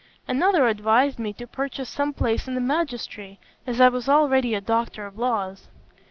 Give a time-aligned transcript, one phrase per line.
[0.27, 4.59] Another advised me to purchase some place in the magistracy, as I was already a
[4.61, 5.67] Doctor of Laws.